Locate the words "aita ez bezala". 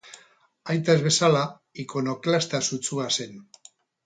0.73-1.43